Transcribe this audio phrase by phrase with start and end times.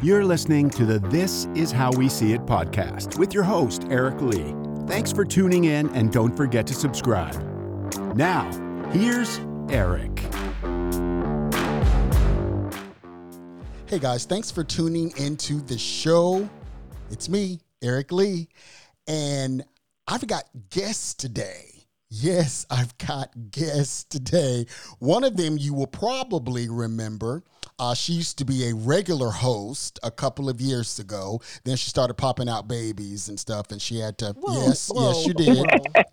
[0.00, 4.20] You're listening to the This Is How We See It podcast with your host, Eric
[4.20, 4.54] Lee.
[4.86, 7.34] Thanks for tuning in and don't forget to subscribe.
[8.14, 8.48] Now,
[8.92, 10.20] here's Eric.
[13.86, 16.48] Hey guys, thanks for tuning into the show.
[17.10, 18.50] It's me, Eric Lee,
[19.08, 19.64] and
[20.06, 21.72] I've got guests today.
[22.08, 24.66] Yes, I've got guests today.
[25.00, 27.42] One of them you will probably remember.
[27.78, 31.40] Uh, she used to be a regular host a couple of years ago.
[31.64, 34.32] Then she started popping out babies and stuff, and she had to.
[34.38, 35.66] Whoa, yes, whoa, yes, you did.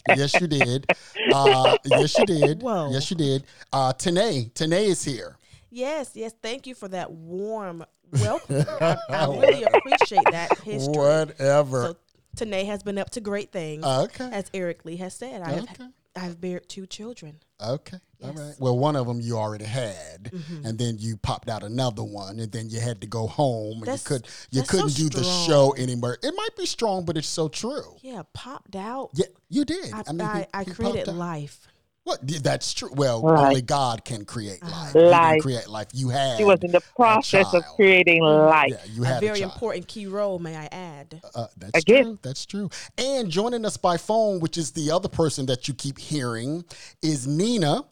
[0.09, 0.85] yes, you did.
[1.33, 2.61] Uh, yes, you did.
[2.61, 2.89] Whoa.
[2.91, 3.43] Yes, you did.
[3.73, 5.37] Uh, Tanae, Tanae is here.
[5.71, 6.33] Yes, yes.
[6.41, 8.63] Thank you for that warm welcome.
[8.79, 10.93] I, I really appreciate that history.
[10.95, 11.95] Whatever.
[12.37, 13.83] So Tanae has been up to great things.
[13.83, 14.29] okay.
[14.31, 15.85] As Eric Lee has said, I have Okay.
[16.15, 17.39] I've bared two children.
[17.61, 17.97] Okay.
[18.23, 18.37] All Yes.
[18.39, 18.55] right.
[18.59, 20.65] Well, one of them you already had, Mhm.
[20.65, 23.85] and then you popped out another one, and then you had to go home, and
[23.87, 26.17] That's- you could you couldn't do the show anymore.
[26.23, 27.95] It might be strong, but it's so true.
[28.01, 29.11] Yeah, popped out.
[29.13, 29.93] Yeah, you did.
[29.93, 31.67] I, I mean, I, he- I he created life.
[32.03, 32.19] What?
[32.43, 32.91] That's true.
[32.93, 33.47] Well, Right.
[33.47, 34.71] only God can create Uh-huh.
[34.83, 34.93] life.
[34.93, 35.41] Didn't Life.
[35.41, 35.87] create life.
[35.91, 36.37] You had.
[36.37, 38.69] She was in the process of creating life.
[38.69, 39.53] Yeah, you A had very child.
[39.53, 40.84] important key role, may I add.
[41.33, 42.03] Uh, that's Again.
[42.03, 42.19] true.
[42.21, 42.69] That's true.
[42.97, 46.65] And joining us by phone, which is the other person that you keep hearing,
[47.01, 47.85] is Nina.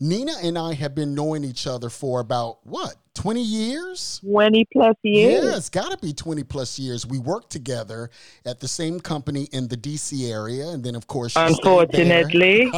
[0.00, 4.20] Nina and I have been knowing each other for about what, 20 years?
[4.24, 5.44] 20 plus years.
[5.44, 7.06] Yeah, it's got to be 20 plus years.
[7.06, 8.10] We worked together
[8.44, 10.68] at the same company in the DC area.
[10.68, 12.70] And then, of course, Unfortunately.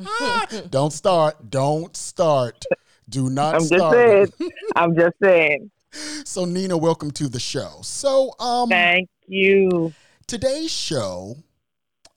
[0.70, 1.50] Don't start.
[1.50, 2.64] Don't start.
[3.08, 4.26] Do not I'm just saying.
[4.74, 5.70] I'm just saying.
[6.24, 7.78] So, Nina, welcome to the show.
[7.82, 9.92] So, um, Thank you.
[10.26, 11.36] today's show,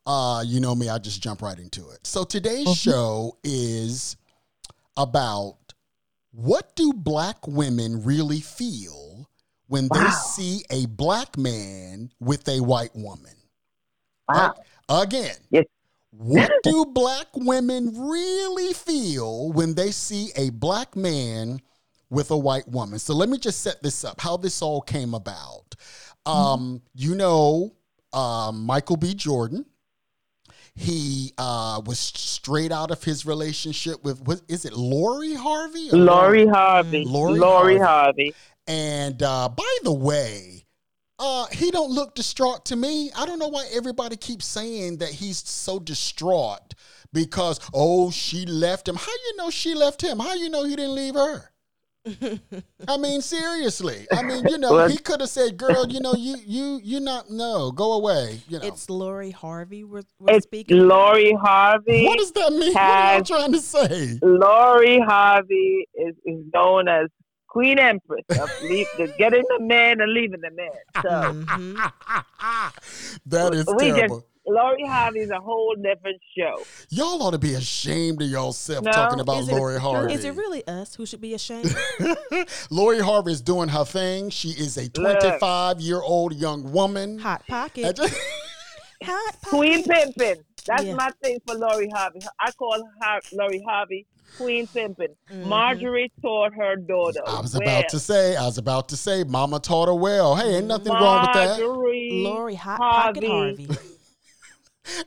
[0.05, 2.05] uh, you know me, I just jump right into it.
[2.07, 2.75] So today's Mhm.
[2.75, 4.15] show is
[4.95, 5.57] about
[6.31, 9.29] what do black women really feel
[9.67, 13.35] when they see a black man with a white woman?
[14.29, 14.55] Wow.
[14.89, 15.65] Again, Yes.
[16.11, 21.61] what do black women really feel when they see a black man
[22.09, 22.99] with a white woman?
[22.99, 25.75] So let me just set this up how this all came about.
[26.27, 27.73] Um, you know,
[28.13, 29.13] um, Michael B.
[29.13, 29.65] Jordan.
[30.75, 35.89] He uh, was straight out of his relationship with, what is it, Lori Harvey?
[35.91, 37.03] or Lori Harvey.
[37.03, 38.25] Lori Lori, Harvey.
[38.25, 38.35] Harvey.
[38.67, 40.65] and uh, by the way,
[41.17, 43.09] uh, he don't look distraught to me.
[43.17, 46.75] I don't know why everybody keeps saying that he's so distraught
[47.11, 48.95] because oh she left him.
[48.95, 50.19] How you know she left him?
[50.19, 51.51] How you know he didn't leave her?
[52.87, 54.07] I mean seriously.
[54.11, 56.99] I mean you know Well- he could have said, "Girl, you know you you you
[56.99, 60.87] not no go away." You know It's Lori Harvey we're, we're It's speaking.
[60.87, 62.05] Lori Harvey.
[62.05, 62.73] what does that mean?
[62.73, 64.19] What am I trying to say?
[64.21, 67.07] Lori Harvey is, is known as
[67.49, 70.69] Queen Empress of leave, the getting the man and leaving the man.
[71.01, 71.75] So Mhm.
[73.27, 74.25] that is we just terrible.
[74.47, 76.63] Lori Harvey is a whole different show.
[76.89, 80.13] Y'all ought to be ashamed of yourself No, talking about Is it- Lori Harvey.
[80.13, 81.75] Is it really us who should be ashamed?
[82.69, 84.29] Lori Harvey is doing her thing.
[84.29, 87.19] She is a 25 year old young woman.
[87.19, 87.95] Hot pocket.
[87.95, 88.13] just-
[89.03, 89.49] Hot pocket.
[89.49, 90.37] Queen Pimpin.
[90.65, 90.95] That's Yeah.
[90.95, 92.19] my thing for Lori Harvey.
[92.39, 94.05] I call her Lori Harvey
[94.37, 95.09] Queen Pimpin.
[95.31, 95.45] Mhm.
[95.45, 97.21] Marjorie taught her daughter.
[97.25, 97.61] I was well.
[97.63, 100.35] about to say, I was about to say, Mama taught her well.
[100.35, 101.59] Hey, ain't nothing wrong with that.
[101.59, 103.67] Marjorie Lori Hot Pocket Harvey.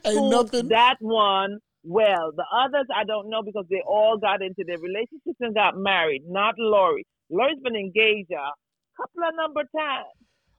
[0.05, 0.67] Ain't nothing.
[0.69, 2.31] that one well.
[2.35, 6.23] The others I don't know because they all got into their relationships and got married.
[6.27, 7.05] Not Lori.
[7.29, 8.51] Lori's been engaged a
[8.97, 10.07] couple of number of times,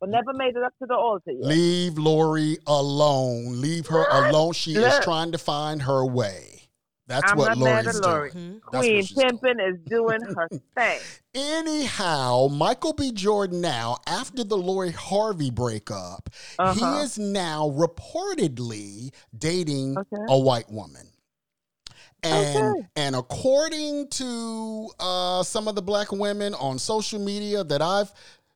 [0.00, 1.46] but never made it up to the altar yet.
[1.46, 3.60] Leave Lori alone.
[3.60, 4.52] Leave her alone.
[4.52, 6.61] She is trying to find her way.
[7.08, 8.30] That's I'm what not mad Lori's at Lori.
[8.30, 8.44] doing.
[8.54, 8.60] Mhm.
[8.62, 9.38] Queen she's doing.
[9.38, 11.00] Pimpin is doing her thing.
[11.34, 13.10] Anyhow, Michael B.
[13.12, 16.74] Jordan now, after the Lori Harvey breakup, Uh-huh.
[16.74, 20.22] he is now reportedly dating Okay.
[20.28, 21.08] a white woman.
[22.22, 22.88] And Okay.
[22.96, 28.12] and according to uh, some of the black women on social media that I've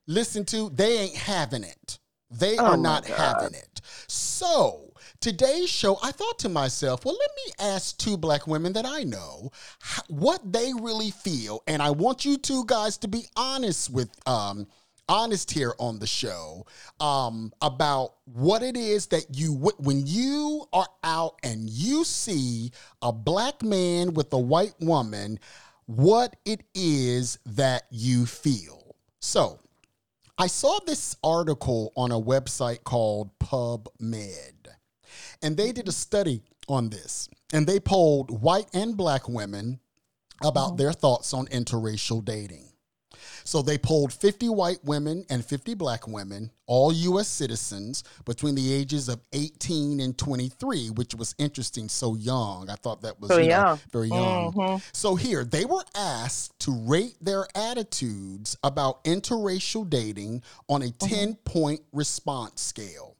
[0.07, 1.99] listened to, they ain't having it.
[2.31, 3.17] They Oh are not God.
[3.17, 3.81] having it.
[4.07, 4.86] So
[5.19, 9.03] today's show, I thought to myself, well, let me ask two black women that I
[9.03, 9.51] know
[10.07, 14.67] what they really feel, and I want you two guys to be honest with um,
[15.09, 16.65] honest here on the show
[16.99, 22.71] um, about what it is that you when you are out and you see
[23.01, 25.39] a black man with a white woman,
[25.85, 28.95] what it is that you feel.
[29.19, 29.59] So.
[30.39, 34.51] I saw this article on a website called PubMed,
[35.41, 39.79] and they did a study on this, and they polled white and black women
[40.43, 42.67] about their thoughts on interracial dating.
[43.43, 47.29] So they polled 50 white women and 50 black women, all U.S.
[47.29, 51.87] citizens, between the ages of 18 and 23, which was interesting.
[51.87, 52.69] So young.
[52.69, 54.51] I thought that was So you know, very young.
[54.51, 54.81] Mhm.
[54.91, 61.35] So here, they were asked to rate their attitudes about interracial dating on a 10
[61.35, 63.16] point response scale.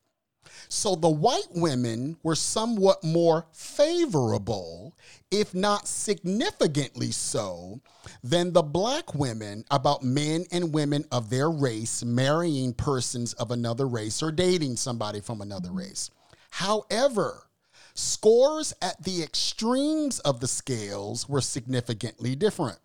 [0.69, 4.95] So the white women were somewhat more favorable,
[5.31, 7.79] if not significantly so,
[8.23, 13.87] than the black women about men and women of their race marrying persons of another
[13.87, 15.79] race or dating somebody from another mm-hmm.
[15.79, 16.09] race.
[16.49, 17.43] However,
[17.93, 22.79] scores at the extremes of the scales were significantly different.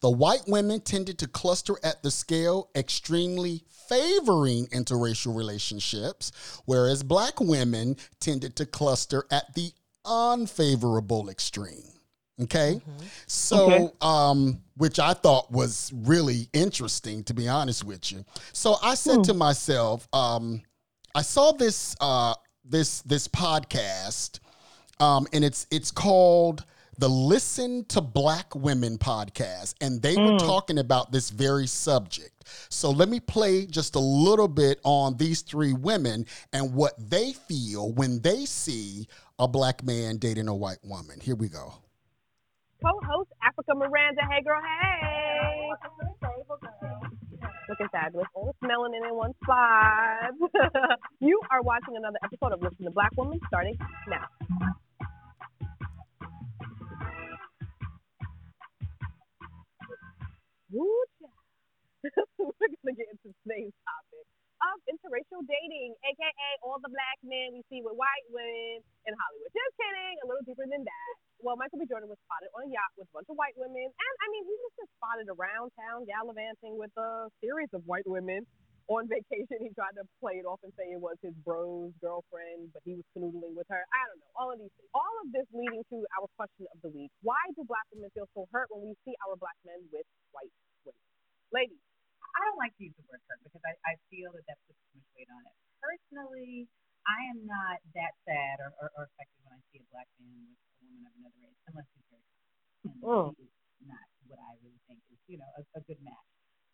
[0.00, 6.32] The white women tended to cluster at the scale extremely favoring interracial relationships,
[6.64, 9.72] whereas black women tended to cluster at the
[10.04, 11.92] unfavorable extreme.
[12.40, 12.80] Okay.
[13.26, 13.90] So, Okay.
[14.00, 18.24] um, which I thought was really interesting, to be honest with you.
[18.52, 20.62] So I said to myself, um,
[21.14, 22.34] I saw this uh,
[22.64, 24.40] this this podcast,
[24.98, 26.64] um, and it's it's called
[26.98, 30.38] the Listen to Black Women podcast, and they were mm.
[30.38, 32.44] talking about this very subject.
[32.68, 37.32] So let me play just a little bit on these three women and what they
[37.32, 39.06] feel when they see
[39.38, 41.20] a black man dating a white woman.
[41.20, 41.74] Here we go.
[42.84, 44.22] Co-host Africa Miranda.
[44.30, 44.60] Hey, girl.
[44.60, 45.70] Hey.
[47.68, 48.26] Looking fabulous.
[48.34, 50.34] All melanin in one spot.
[51.20, 53.78] you are watching another episode of Listen to Black Women starting
[54.08, 54.26] now.
[60.72, 60.88] Woo.
[62.40, 64.24] We're gonna get into today's topic
[64.62, 69.52] of interracial dating, aka all the black men we see with white women in Hollywood.
[69.52, 71.12] Just kidding, a little deeper than that.
[71.44, 71.86] Well, Michael B.
[71.86, 74.48] Jordan was spotted on a yacht with a bunch of white women, and I mean,
[74.48, 78.46] he was just spotted around town gallivanting with a series of white women.
[78.90, 82.72] On vacation, he tried to play it off and say it was his bro's girlfriend,
[82.74, 83.82] but he was canoodling with her.
[83.82, 84.32] I don't know.
[84.38, 84.90] All of these things.
[84.94, 88.28] All of this leading to our question of the week: Why do black women feel
[88.34, 90.52] so hurt when we see our black men with white
[90.86, 91.04] women?
[91.54, 91.82] Ladies,
[92.34, 94.80] I don't like to use the word hurt because I, I feel that that puts
[94.90, 95.56] too much weight on it.
[95.82, 96.66] Personally,
[97.06, 100.48] I am not that sad or, or, or affected when I see a black man
[100.48, 102.22] with a woman of another race, unless he's very
[102.84, 103.34] and Mm.
[103.38, 103.52] he is
[103.86, 106.28] not what I really think is, you know, a, a good match.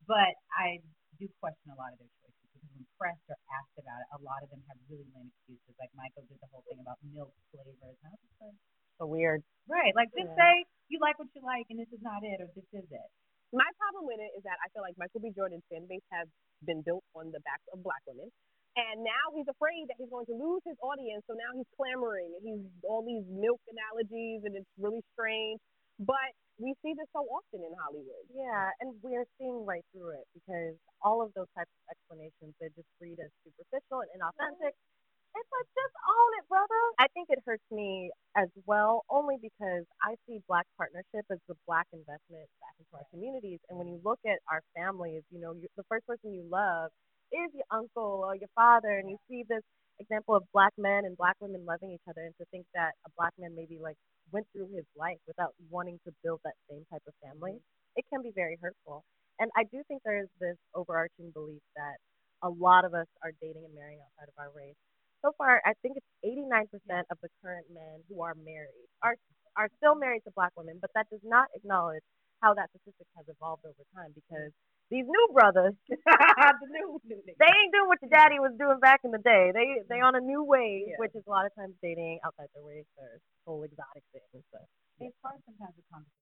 [0.06, 0.80] But I
[1.18, 4.20] do question a lot of their choices because when pressed or asked about it, a
[4.22, 5.74] lot of them have really lame excuses.
[5.78, 7.74] Like Michael did the whole thing about milk flavors.
[7.82, 8.56] And I was just like,
[8.98, 9.42] so weird.
[9.70, 10.38] right, like just Yeah.
[10.38, 10.52] say
[10.90, 13.10] you like what you like and this is not it or this is it.
[13.54, 15.32] My problem with it is that I feel like Michael B.
[15.34, 16.28] Jordan's fan base has
[16.66, 18.28] been built on the backs of black women.
[18.76, 21.24] And now he's afraid that he's going to lose his audience.
[21.26, 25.58] So now he's clamoring and he's all these milk analogies and it's really strange.
[25.98, 28.26] But we see this so often in Hollywood.
[28.34, 32.70] Yeah, and we're seeing right through it because all of those types of explanations they
[32.74, 34.74] just read as superficial and inauthentic.
[34.74, 35.36] Mm-hmm.
[35.38, 36.82] It's like just own it, brother.
[36.98, 41.54] I think it hurts me as well, only because I see black partnership as the
[41.66, 43.60] black investment back into our communities.
[43.68, 46.90] And when you look at our families, you know, you, the first person you love
[47.30, 49.62] is your uncle or your father, and you see this
[50.00, 53.10] example of black men and black women loving each other, and to think that a
[53.16, 54.00] black man maybe like
[54.32, 57.96] went through his life without wanting to build that same type of family, mm-hmm.
[57.96, 59.04] it can be very hurtful.
[59.38, 61.96] And I do think there is this overarching belief that
[62.42, 64.78] a lot of us are dating and marrying outside of our race.
[65.22, 66.70] So far, I think it's 89%
[67.10, 69.16] of the current men who are married are
[69.56, 72.06] are still married to black women, but that does not acknowledge
[72.40, 74.22] how that statistic has evolved over time mm-hmm.
[74.22, 74.52] because
[74.90, 79.00] these new brothers, the new, new they ain't doing what your daddy was doing back
[79.04, 79.52] in the day.
[79.52, 80.94] They they on a new wave, Yeah.
[80.98, 84.42] which is a lot of times dating outside their race or whole exotic thing and
[84.48, 84.66] stuff.
[85.00, 86.12] It's hard sometimes with conversation.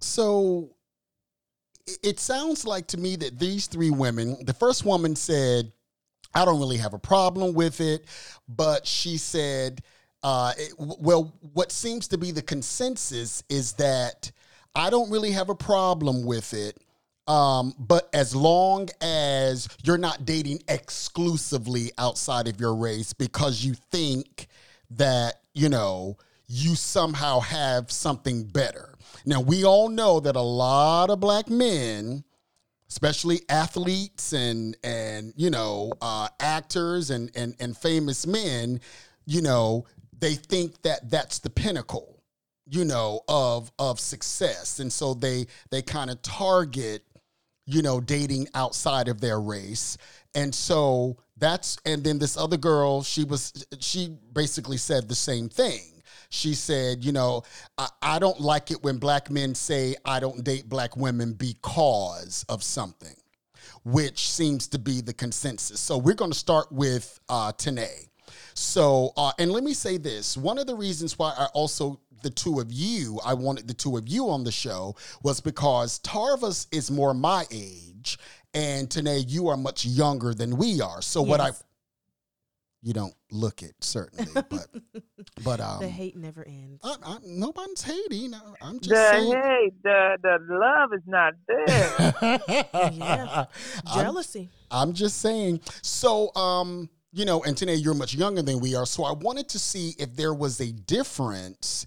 [0.00, 0.70] So
[1.86, 5.72] it- it sounds like to me that these three women, the first woman said,
[6.34, 8.06] I don't really have a problem with it,
[8.48, 9.82] but she said,
[10.22, 14.30] uh, it, well, what seems to be the consensus is that
[14.74, 16.78] I don't really have a problem with it.
[17.26, 23.74] Um, but as long as you're not dating exclusively outside of your race because you
[23.92, 24.48] think
[24.90, 26.16] that, you know,
[26.48, 28.98] you somehow have something better.
[29.24, 32.24] Now, we all know that a lot of black men,
[32.88, 38.80] especially athletes and and you know uh, actors and, and and famous men,
[39.26, 39.86] you know,
[40.18, 42.19] they think that that's the pinnacle,
[42.70, 47.02] you know, of of success, and so they they kind of target,
[47.66, 49.98] you know, dating outside of their race,
[50.34, 55.48] and so that's and then this other girl, she was she basically said the same
[55.48, 55.80] thing.
[56.28, 57.42] She said, you know,
[57.76, 62.44] I, I don't like it when black men say I don't date black women because
[62.48, 63.16] of something,
[63.84, 65.80] which seems to be the consensus.
[65.80, 68.06] So we're going to start with uh, Tanae.
[68.54, 72.30] So, uh, and let me say this one of the reasons why I also, the
[72.30, 76.66] two of you, I wanted the two of you on the show was because Tarvis
[76.72, 78.18] is more my age,
[78.54, 81.02] and Tanae, you are much younger than we are.
[81.02, 81.64] So, what I, Yes.
[82.82, 84.66] you don't look it, certainly, but,
[85.44, 86.80] but, um, the hate never ends.
[86.82, 88.34] I, I, nobody's hating.
[88.34, 89.32] I- I'm just The saying.
[89.32, 92.40] hey, the the love is not there.
[92.92, 93.44] Yeah.
[93.86, 94.50] I'm- Jealousy.
[94.70, 95.60] I'm just saying.
[95.82, 98.86] So, um, you know, and today you're much younger than we are.
[98.86, 101.86] So I wanted to see if there was a difference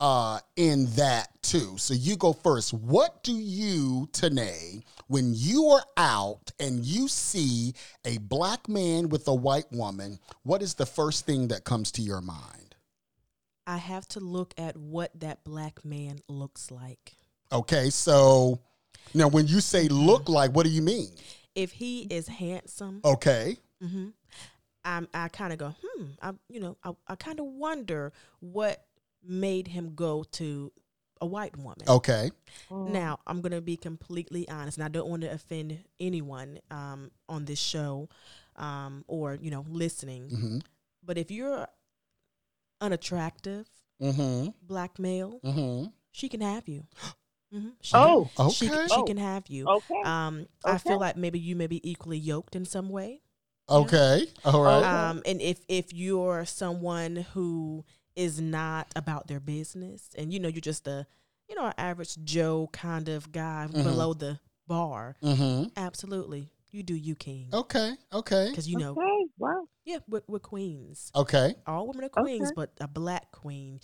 [0.00, 1.76] uh in that too.
[1.78, 2.74] So you go first.
[2.74, 7.72] What do you, Tanae, when you are out and you see
[8.04, 12.02] a black man with a white woman, what is the first thing that comes to
[12.02, 12.74] your mind?
[13.66, 17.14] I have to look at what that black man looks like.
[17.52, 18.60] Okay, so
[19.14, 21.10] now when you say look like, what do you mean?
[21.54, 23.56] If he is handsome, Okay.
[23.82, 24.08] Mm-hmm.
[24.84, 26.04] I'm, I kind of go, hmm.
[26.22, 28.84] I, you know, I, I kind of wonder what
[29.22, 30.72] made him go to
[31.20, 31.78] a white woman.
[31.88, 32.30] Okay.
[32.70, 37.10] Now, I'm going to be completely honest, and I don't want to offend anyone um,
[37.28, 38.08] on this show
[38.56, 40.28] um, or, you know, listening.
[40.28, 40.58] Mm-hmm.
[41.02, 41.66] But if you're
[42.80, 43.66] unattractive,
[44.02, 44.48] Mm-hmm.
[44.62, 45.88] black male, Mm-hmm.
[46.12, 46.84] she can have you.
[47.52, 48.76] hmm She Oh, can, she, Okay.
[48.76, 49.04] can- she Oh.
[49.04, 49.66] can have you.
[49.66, 50.02] okay.
[50.04, 53.22] Um, I feel like maybe you may be equally yoked in some way.
[53.70, 54.26] Okay.
[54.44, 54.84] All right.
[55.10, 57.84] Um, and if if you're someone who
[58.16, 61.06] is not about their business, and you know you're just a
[61.48, 63.84] you know an average Joe kind of guy Mhm.
[63.84, 65.68] below the bar, mm-hmm.
[65.76, 67.92] absolutely, you do you, King, Okay.
[68.12, 68.48] Okay.
[68.50, 69.26] because you know, okay.
[69.38, 69.68] Wow.
[69.84, 71.12] yeah, we're, we're queens.
[71.14, 71.54] Okay.
[71.66, 72.52] All women are queens, Okay.
[72.56, 73.78] but a black queen,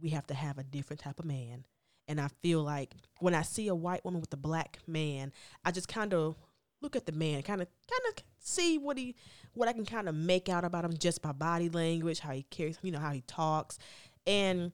[0.00, 1.64] we have to have a different type of man.
[2.08, 5.32] And I feel like when I see a white woman with a black man,
[5.64, 6.36] I just kind of
[6.82, 9.14] look at the man, kind of kind of see what he
[9.54, 12.42] what I can kind of make out about him just by body language, how he
[12.44, 13.78] carries, you know, how he talks.
[14.26, 14.72] And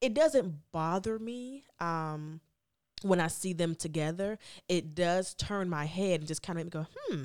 [0.00, 2.40] it doesn't bother me um
[3.02, 4.38] when I see them together.
[4.68, 7.24] It does turn my head and just kind of go, "Hmm,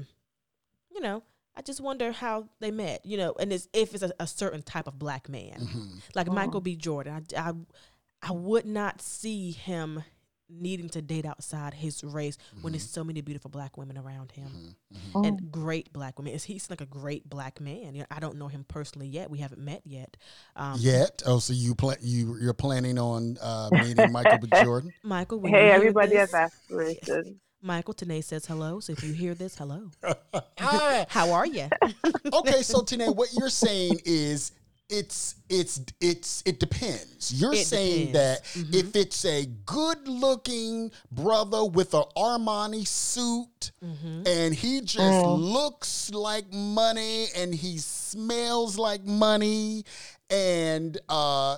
[0.94, 1.24] you know,
[1.56, 4.62] I just wonder how they met, you know, and it's, if it's a, a certain
[4.64, 5.98] type of black man, Mm-hmm.
[6.16, 6.76] like Michael B.
[6.76, 7.26] Jordan.
[7.38, 7.54] I, I,
[8.22, 10.04] I would not see him
[10.52, 14.76] needing to date outside his race when there's so many beautiful black women around him
[14.94, 15.24] Mm-hmm.
[15.24, 16.34] and great black women.
[16.34, 17.96] Is he's like a great black man?
[17.96, 19.30] You know, I don't know him personally yet.
[19.30, 20.18] We haven't met yet.
[20.56, 21.24] Um, Yet.
[21.26, 24.48] Oh, so you plan you you're planning on uh, meeting Michael B.
[24.64, 24.92] Jordan?
[25.04, 27.38] Michael, when Hey, hear everybody this, has aspirations.
[27.64, 28.80] Michael Tanae says hello.
[28.80, 29.92] So if you hear this, hello.
[30.58, 31.68] How are you?
[32.34, 34.52] okay, so Tanae, what you're saying is
[34.92, 37.34] it's it's it's it depends.
[37.34, 38.44] You're It saying depends.
[38.54, 46.12] that if it's a good-looking brother with an Armani suit hmm and he just looks
[46.14, 49.84] like money and he smells like money
[50.30, 51.58] and uh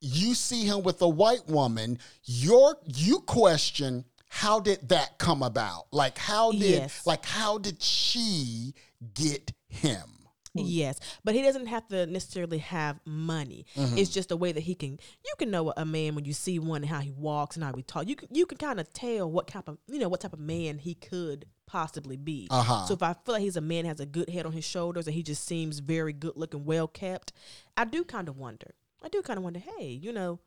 [0.00, 5.86] you see him with a white woman, your you question how did that come about?
[5.92, 7.06] Like how did Yes.
[7.06, 8.74] like how did she
[9.14, 10.19] get him?
[10.54, 13.66] Yes, but he doesn't have to necessarily have money.
[13.76, 13.98] Mm-hmm.
[13.98, 14.98] It's just a way that he can.
[15.24, 17.72] You can know a man when you see one and how he walks and how
[17.72, 18.08] he talks.
[18.08, 20.40] You can you can kind of tell what type of you know what type of
[20.40, 22.48] man he could possibly be.
[22.50, 22.86] Uh-huh.
[22.86, 25.06] So if I feel like he's a man has a good head on his shoulders
[25.06, 27.32] and he just seems very good looking, well kept,
[27.76, 28.74] I do kind of wonder.
[29.02, 29.60] I do kind of wonder.
[29.60, 30.40] Hey, you know,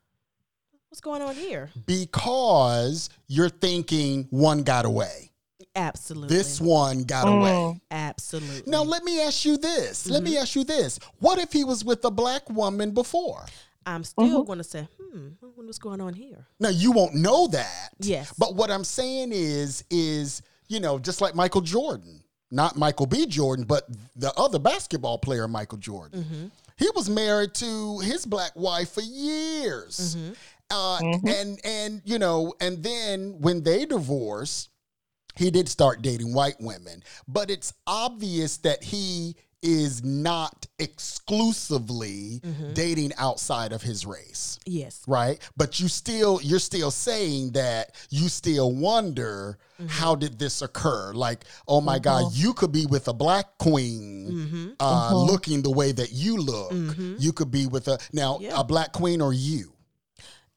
[0.89, 1.71] what's going on here?
[1.85, 5.31] Because you're thinking one got away.
[5.75, 7.81] Absolutely, This one got away.
[7.89, 8.69] absolutely.
[8.71, 10.07] Now let me ask you this.
[10.07, 10.31] Let Mm-hmm.
[10.31, 10.99] me ask you this.
[11.19, 13.45] What if he was with a black woman before?
[13.85, 16.45] I'm still going to say, hmm, what's going on here?
[16.59, 17.89] Now you won't know that.
[17.99, 18.31] Yes.
[18.37, 23.25] But what I'm saying is, is you know, just like Michael Jordan, not Michael B.
[23.25, 23.83] Jordan, but
[24.15, 26.23] the other basketball player, Michael Jordan.
[26.23, 26.45] Mm-hmm.
[26.77, 30.33] He was married to his black wife for years, Mm-hmm.
[30.71, 34.69] uh, and and you know, and then when they divorced,
[35.35, 37.03] he did start dating white women.
[37.27, 42.73] But it's obvious that he is not exclusively Mm-hmm.
[42.73, 45.01] dating outside of his race Yes.
[45.07, 49.87] right but you still you're still saying that you still wonder Mm-hmm.
[49.87, 54.27] how did this occur like oh my god you could be with a black queen
[54.31, 54.69] Mm-hmm.
[54.81, 56.73] uh looking the way that you look
[57.17, 58.59] you could be with a now Yeah.
[58.59, 59.71] a black queen or you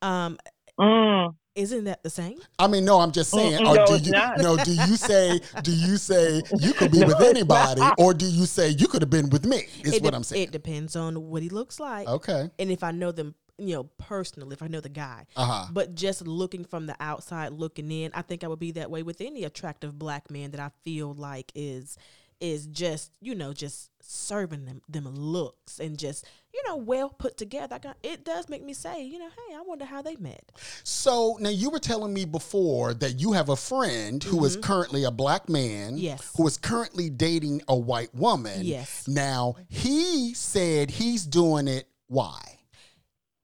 [0.02, 0.36] Um,
[0.78, 1.34] Mm.
[1.56, 2.38] Isn't that the same?
[2.58, 3.60] I mean, no, I'm just saying.
[3.60, 4.38] Mm-mm, or no, do it's you, not.
[4.38, 5.40] no, do you say?
[5.62, 9.00] Do you say you could be No, with anybody, or do you say you could
[9.00, 9.66] have been with me?
[9.82, 10.42] Is it what de- I'm saying.
[10.44, 12.50] It depends on what he looks like, okay.
[12.58, 15.24] and if I know them, you know, personally, if I know the guy.
[15.34, 15.64] Uh huh.
[15.72, 19.02] But just looking from the outside, looking in, I think I would be that way
[19.02, 21.96] with any attractive black man that I feel like is
[22.38, 27.36] is just you know just serving them them looks and just you know well put
[27.36, 27.76] together.
[27.76, 30.52] I got, it does make me say you know hey I wonder how they met.
[30.82, 35.04] So now you were telling me before that you have a friend who is currently
[35.04, 35.92] a black man.
[35.92, 35.98] Mm-hmm.
[35.98, 36.32] Yes.
[36.36, 38.60] Who is currently dating a white woman.
[38.62, 39.06] Yes.
[39.06, 41.88] Now he said he's doing it.
[42.08, 42.40] Why?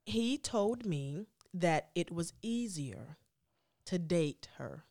[0.05, 3.19] He told me that it was easier
[3.87, 4.85] to date her.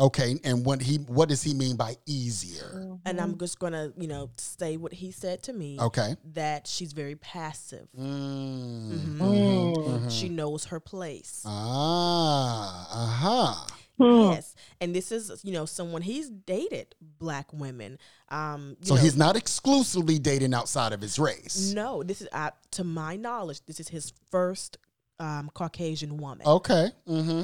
[0.00, 2.98] Okay, and what he what does he mean by easier?
[3.04, 5.78] And I'm just gonna, you know, say what he said to me.
[5.80, 6.16] Okay.
[6.32, 7.86] That she's very passive.
[7.98, 8.90] Mm.
[8.90, 10.10] Mhm.
[10.10, 11.42] She knows her place.
[11.46, 13.66] Ah, uh huh.
[13.98, 17.98] Yes, and this is you know someone he's dated black women.
[18.30, 21.72] Um, you So know, he's not exclusively dating outside of his race.
[21.74, 22.02] no.
[22.02, 24.78] This is uh, to my knowledge, this is his first
[25.20, 26.46] um, Caucasian woman.
[26.46, 26.88] Okay.
[27.08, 27.42] Mm-hmm.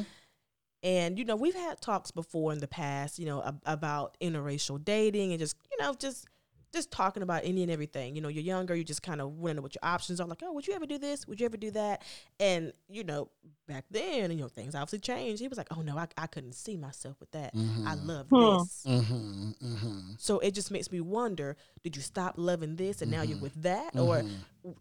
[0.82, 4.82] And you know we've had talks before in the past, you know, ab- about interracial
[4.84, 6.26] dating and just you know just
[6.70, 8.14] just talking about any and everything.
[8.14, 10.26] You know, you're younger, you just kind of want to know what your options are.
[10.26, 11.26] Like, oh, would you ever do this?
[11.26, 12.02] Would you ever do that?
[12.38, 13.30] And you know,
[13.66, 15.40] back then, you know, things obviously changed.
[15.40, 17.54] He was like, oh no, I, I couldn't see myself with that.
[17.86, 18.38] I love Hmm.
[18.40, 18.84] this.
[18.86, 19.50] Mm-hmm.
[19.64, 20.00] Mm-hmm.
[20.18, 23.30] So it just makes me wonder: Did you stop loving this and now Mm-hmm.
[23.30, 24.22] you're with that, or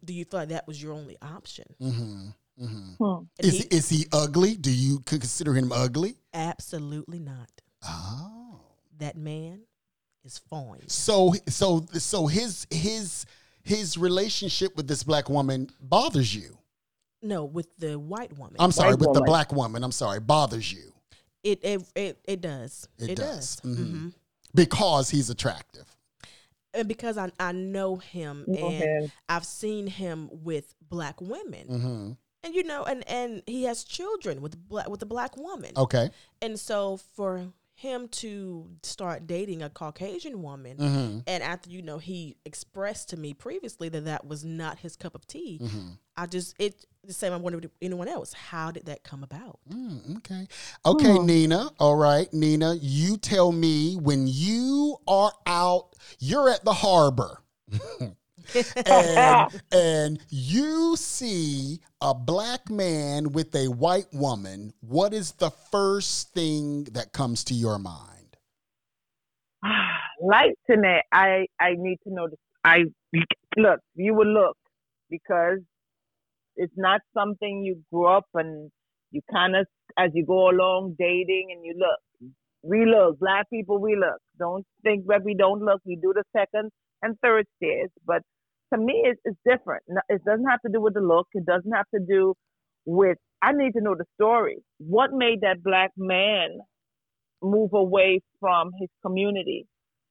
[0.04, 1.66] do you feel like that was your only option?
[2.62, 3.04] Mm-hmm.
[3.04, 3.04] Mm-hmm.
[3.04, 3.24] Hmm.
[3.40, 4.56] Is he- he, is he ugly?
[4.56, 6.16] Do you consider him ugly?
[6.34, 7.50] absolutely not.
[7.88, 8.60] Oh.
[9.00, 9.62] That man
[10.24, 10.88] is fine.
[10.88, 13.26] So so so his his
[13.64, 16.58] his relationship with this black woman bothers you.
[17.22, 18.56] No, with the white woman.
[18.60, 19.84] I'm sorry, White with the black woman.
[19.84, 20.94] I'm sorry, bothers you
[21.44, 22.88] It it it, it does.
[23.00, 23.56] It It, does.
[23.58, 23.62] does.
[23.62, 23.76] Mhm.
[23.90, 24.08] hmm
[24.56, 25.86] because he's attractive.
[26.74, 29.12] And because I I know him Go and ahead.
[29.30, 32.12] I've seen him with black women, Mm-hmm.
[32.48, 35.72] And you know, and and he has children with black with a black woman.
[35.77, 36.10] Okay.
[36.42, 41.20] And so for him to start dating a Caucasian woman, Mm-hmm.
[41.27, 45.13] and after you know he expressed to me previously that that was not his cup
[45.13, 45.89] of tea, Mm-hmm.
[46.15, 47.32] I just it the same.
[47.34, 48.34] I wondered if anyone else.
[48.34, 49.60] How did that come about?
[49.72, 50.48] Mm, okay.
[50.86, 51.69] Okay, Nina.
[51.80, 57.43] All right, Nina, you tell me when you are out, you're at the harbor.
[58.86, 66.34] and, and you see a black man with a white woman, what is the first
[66.34, 68.38] thing that comes to your mind?
[70.22, 72.28] like tonight, I I need to know.
[72.28, 72.40] This.
[72.64, 72.86] I
[73.56, 73.80] look.
[73.96, 74.58] You will look
[75.10, 75.60] because
[76.56, 78.72] it's not something you grew up and
[79.12, 79.66] you kind of
[79.98, 82.32] as you go along dating and you look.
[82.64, 83.20] We look.
[83.20, 84.20] Black people, we look.
[84.38, 85.82] Don't think that we don't look.
[85.86, 88.24] We do the second and third stares, but
[88.73, 89.84] to me, it's, it's different.
[90.10, 91.27] It doesn't have to do with the look.
[91.34, 92.34] It doesn't have to do
[92.86, 93.17] with.
[93.41, 94.58] I need to know the story.
[94.80, 96.60] What made that black man
[97.43, 99.67] move away from his community.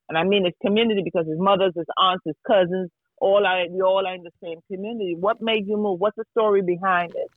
[0.09, 2.91] And I mean his community because his mothers, his aunts, his cousins,
[3.21, 5.17] all are we all are in the same community.
[5.19, 6.01] What made you move?
[6.01, 7.31] What's the story behind it?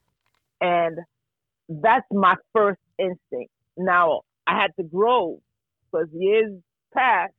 [0.62, 1.00] And
[1.70, 3.52] that's my first instinct.
[3.78, 5.40] Now I had to grow
[5.92, 6.52] because years
[6.94, 7.34] past,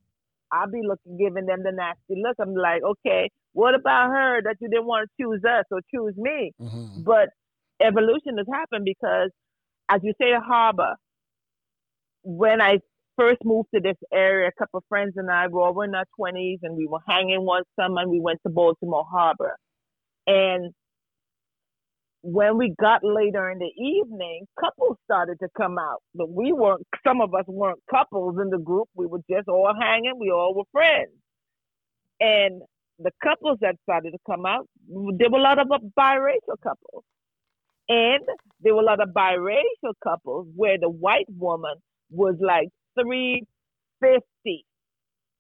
[0.53, 2.37] I'll be looking, giving them the nasty look.
[2.41, 6.15] I'm like, okay, what about her that you didn't want to choose us or choose
[6.17, 6.53] me?
[6.61, 7.03] Mm-hmm.
[7.03, 7.31] But
[7.81, 9.31] evolution has happened because,
[9.89, 10.95] as you say, harbor.
[12.23, 12.79] When I
[13.17, 16.05] first moved to this area, a couple of friends and I were over in our
[16.17, 19.57] twenties, and we were hanging one summer, and we went to Baltimore Harbor.
[20.27, 20.73] And
[22.23, 26.87] when we got later in the evening, couples started to come out, but we weren't.
[27.07, 28.89] Some of us weren't couples in the group.
[28.95, 30.19] We were just all hanging.
[30.19, 31.11] We all were friends,
[32.21, 32.61] and
[33.03, 37.05] the couples that started to come out, there were a lot of biracial couples.
[37.89, 38.23] And
[38.61, 41.75] there were a lot of biracial couples where the white woman
[42.11, 42.69] was like
[43.01, 44.65] 350,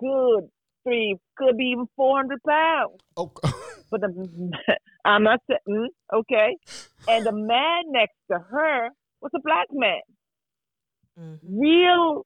[0.00, 0.48] good,
[0.84, 3.00] three, could be even 400 pounds.
[3.16, 3.30] Oh,
[3.90, 4.52] But the,
[5.04, 6.56] I'm not saying, okay.
[7.08, 8.88] And the man next to her
[9.20, 10.00] was a black man,
[11.18, 11.38] Mhm.
[11.42, 12.24] real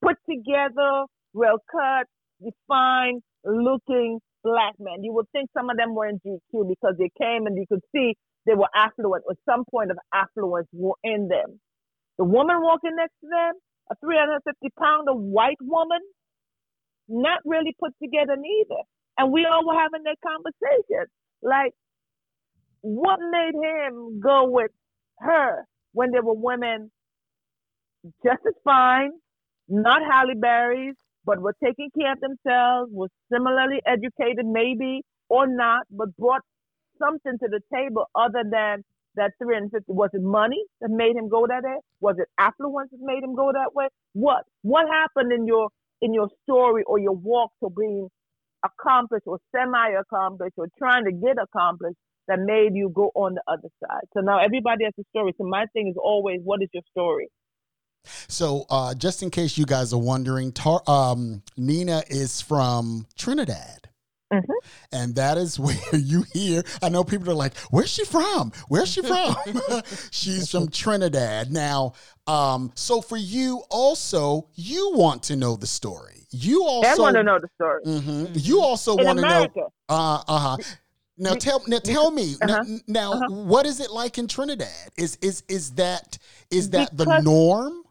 [0.00, 2.06] put together, well cut,
[2.42, 5.04] defined looking black man.
[5.04, 7.82] You would think some of them were in GQ because they came and you could
[7.94, 11.60] see they were affluent or some point of affluence were in them.
[12.18, 13.54] The woman walking next to them,
[13.90, 16.00] a 350 pounder white woman,
[17.08, 18.82] not really put together neither.
[19.18, 21.06] And we all were having that conversation.
[21.42, 21.72] Like,
[22.82, 24.70] what made him go with
[25.20, 26.90] her when there were women
[28.24, 29.12] just as fine,
[29.68, 30.94] not Halle Berry's,
[31.24, 36.42] but were taking care of themselves, were similarly educated, maybe or not, but brought
[36.98, 38.82] something to the table other than
[39.16, 39.84] that 350.
[39.92, 41.78] Was it money that made him go that way?
[42.00, 43.88] Was it affluence that made him go that way?
[44.12, 44.44] What?
[44.62, 45.68] What happened in your
[46.02, 48.08] in your story or your walk to being
[48.64, 51.96] accomplished or semi-accomplished or trying to get accomplished
[52.28, 54.04] that made you go on the other side?
[54.14, 55.34] So now everybody has a story.
[55.38, 57.28] So my thing is always, what is your story?
[58.28, 63.88] So, uh, just in case you guys are wondering, Tar- um, Nina is from Trinidad.
[64.32, 64.44] Mhm.
[64.90, 66.62] And that is where you hear.
[66.82, 68.52] I know people are like, "Where's she from?
[68.68, 69.36] Where's she from?"
[70.10, 71.52] She's from Trinidad.
[71.52, 71.92] Now,
[72.26, 76.26] um, so for you, also, you want to know the story.
[76.30, 77.82] You also I want to know the story.
[77.84, 78.30] Mhm.
[78.34, 79.70] You also want to know.
[79.88, 80.56] Uh huh.
[81.16, 82.78] Now tell now tell me now, Uh-huh.
[82.88, 83.28] now Uh-huh.
[83.30, 84.90] what is it like in Trinidad?
[84.96, 86.18] Is is is that
[86.50, 87.83] is that the norm?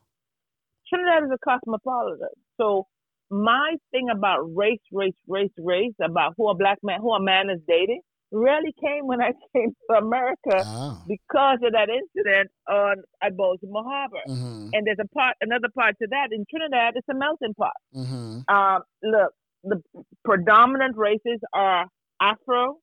[0.93, 2.29] Trinidad is a cosmopolitan.
[2.57, 2.87] So
[3.29, 7.49] my thing about race, race, race, race, about who a black man, who a man
[7.49, 8.01] is dating,
[8.31, 11.01] really came when I came to America Oh.
[11.07, 14.21] because of that incident on at Baltimore Harbor.
[14.27, 14.69] Mm-hmm.
[14.73, 16.27] And there's a part, another part to that.
[16.31, 17.73] In Trinidad, it's a melting pot.
[17.95, 18.53] Mm-hmm.
[18.53, 19.81] Um, look, the
[20.25, 21.87] predominant races are
[22.21, 22.77] Afro,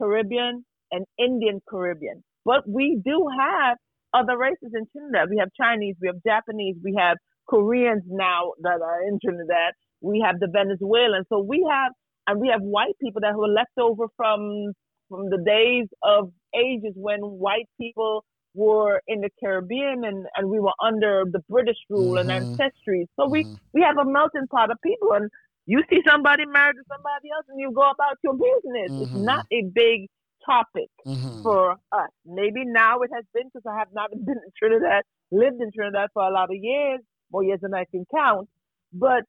[0.00, 2.22] Caribbean, and Indian Caribbean.
[2.44, 3.76] But we do have
[4.14, 5.28] other races in Trinidad.
[5.30, 7.16] We have Chinese, we have Japanese, we have
[7.48, 9.74] Koreans now that are in Trinidad.
[10.00, 11.26] We have the Venezuelans.
[11.28, 11.92] So we have,
[12.26, 14.72] and we have white people that were left over from
[15.08, 20.60] from the days of ages when white people were in the Caribbean and, and we
[20.60, 22.20] were under the British rule Mhm.
[22.20, 23.08] and ancestry.
[23.16, 23.58] So we Mhm.
[23.74, 25.30] we have a melting pot of people and
[25.66, 28.92] you see somebody married to somebody else and you go about your business.
[28.98, 29.24] It's Mhm.
[29.24, 30.08] not a big
[30.48, 31.42] topic Mm-hmm.
[31.42, 32.10] for us.
[32.26, 36.10] Maybe now it has been because I have not been in Trinidad, lived in Trinidad
[36.14, 37.00] for a lot of years,
[37.32, 38.48] more years than I can count.
[38.92, 39.24] But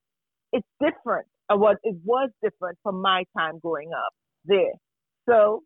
[0.53, 1.27] it's different.
[1.49, 4.13] Or what it was different from my time growing up
[4.45, 4.73] there.
[5.29, 5.63] So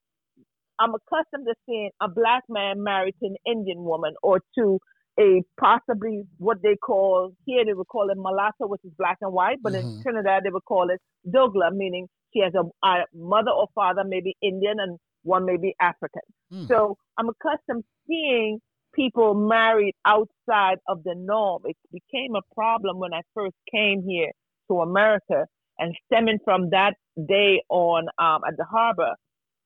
[0.79, 4.79] I'm accustomed to seeing a black man married to an Indian woman or to
[5.19, 9.33] a possibly what they call here they would call it mulatto, which is black and
[9.33, 10.03] white, but in Mhm.
[10.03, 14.35] Trinidad they would call it dogla, meaning she has a, a mother or father maybe
[14.41, 16.21] Indian and one may be African.
[16.51, 16.65] Hmm.
[16.67, 18.59] So I'm accustomed seeing
[18.93, 21.63] people married outside of the norm.
[21.65, 24.31] It became a problem when I first came here
[24.69, 25.45] to America
[25.79, 26.93] and stemming from that
[27.27, 29.13] day on um, at the harbor.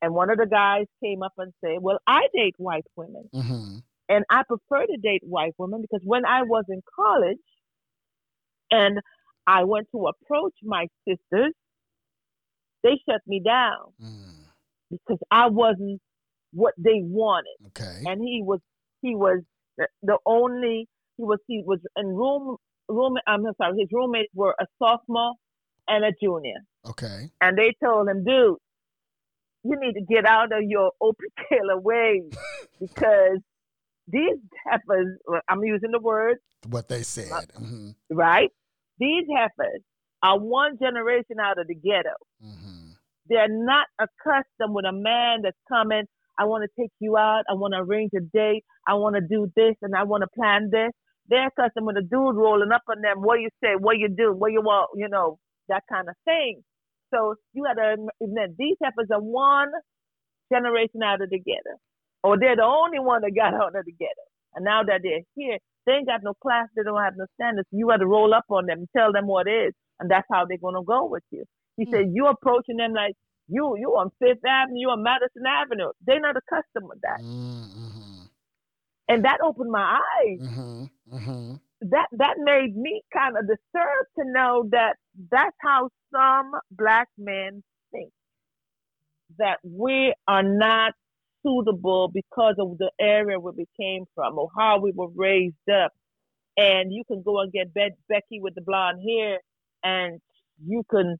[0.02, 3.30] And one of the guys came up and said, Well, I date white women.
[3.34, 3.78] Mm-hmm.
[4.10, 7.38] And I prefer to date white women because when I was in college
[8.72, 9.00] and
[9.46, 11.54] I went to approach my sisters,
[12.84, 14.37] they shut me down Mm.
[14.90, 16.02] Because I wasn't
[16.54, 17.58] what they wanted.
[17.68, 18.04] Okay.
[18.06, 18.60] And he was
[19.02, 19.42] he was
[19.78, 24.66] the, only he was he was in room room I'm sorry, his roommates were a
[24.80, 25.34] sophomore
[25.88, 26.62] and a junior.
[26.90, 27.30] Okay.
[27.42, 28.58] And they told him, dude,
[29.64, 32.32] you need to get out of your Opie Taylor ways
[32.80, 33.40] because
[34.08, 35.18] these heifers,
[35.50, 36.38] I'm using the word,
[36.70, 37.52] What they said.
[37.60, 37.90] Mm-hmm.
[38.12, 38.50] right?
[39.00, 39.82] These heifers
[40.24, 42.16] are one generation out of the ghetto.
[42.44, 42.57] Mm-hmm.
[43.30, 46.06] They're not accustomed with a man that's coming.
[46.40, 47.44] I want to take you out.
[47.50, 48.64] I want to arrange a date.
[48.88, 50.92] I want to do this and I want to plan this.
[51.30, 53.22] They're accustomed with a dude rolling up on them.
[53.22, 53.72] What you say?
[53.80, 54.34] What you do?
[54.34, 54.92] What you want?
[54.96, 56.64] You know that kind of thing.
[57.14, 59.70] So you got to admit these heifers are one
[60.54, 61.78] generation out of the ghetto,
[62.24, 64.26] or they're the only one that got out of the ghetto.
[64.56, 66.68] And now that they're here, they ain't got no class.
[66.76, 67.68] They don't have no standards.
[67.72, 70.28] You got to roll up on them, and tell them what it is, and that's
[70.32, 71.46] how they're gonna go with you.
[71.78, 71.92] He Hmm.
[71.94, 73.16] said you approaching them like
[73.50, 75.92] you you on Fifth Avenue, you on Madison Avenue.
[76.06, 78.24] They're not accustomed with that, Mm-hmm.
[79.10, 80.40] and that opened my eyes.
[80.40, 80.86] Mm-hmm.
[81.16, 81.56] Mm-hmm.
[81.82, 84.98] That that made me kind of disturbed to know that
[85.32, 88.12] that's how some black men think.
[89.38, 90.94] That we are not
[91.44, 95.94] suitable because of the area where we came from or how we were raised up.
[96.58, 99.40] And you can go and get Be- Becky with the blonde hair,
[99.84, 100.22] and
[100.66, 101.18] you can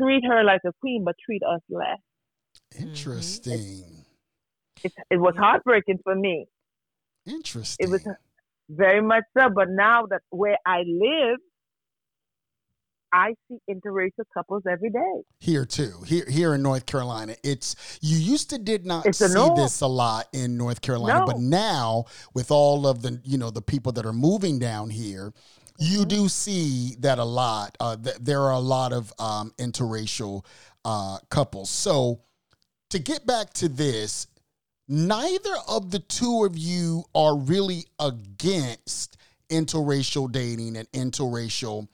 [0.00, 1.98] treat her like a queen, but treat us less.
[2.78, 3.84] Interesting.
[4.84, 6.46] It, it was heartbreaking for me.
[7.26, 7.86] Interesting.
[7.86, 8.06] It was
[8.68, 9.48] very much so.
[9.54, 11.38] But now that where I live,
[13.14, 15.22] I see interracial couples every day.
[15.38, 15.92] here too.
[16.06, 19.54] Here here in North Carolina, it's you used to did not It's see norm.
[19.56, 21.26] this a lot in North Carolina, No.
[21.26, 25.34] but now with all of the you know the people that are moving down here,
[25.78, 26.08] you Mm-hmm.
[26.08, 27.76] do see that a lot.
[27.80, 30.44] Uh, th- there are a lot of um, interracial
[30.84, 31.70] uh, couples.
[31.70, 32.20] So
[32.90, 34.26] to get back to this,
[34.88, 39.16] neither of the two of you are really against
[39.50, 41.88] interracial dating and interracial